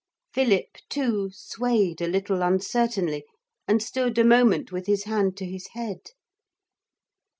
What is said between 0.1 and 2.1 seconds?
Philip too swayed a